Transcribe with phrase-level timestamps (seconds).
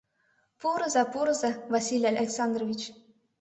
[0.59, 2.81] —Пурыза, пурыза, Василий Александрович.